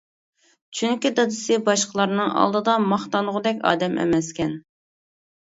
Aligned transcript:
چۈنكى 0.77 1.11
دادىسى 1.19 1.57
باشقىلارنىڭ 1.67 2.33
ئالدىدا 2.39 2.75
ماختانغۇدەك 2.95 3.63
ئادەم 3.73 4.01
ئەمەسكەن. 4.07 4.59